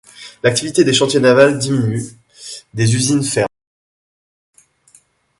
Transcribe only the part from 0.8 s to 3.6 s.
des chantiers navals diminue, des usines ferment.